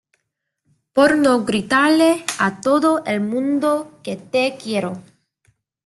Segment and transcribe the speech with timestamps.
[0.93, 4.93] por no gritarle a todo el mundo que te quiero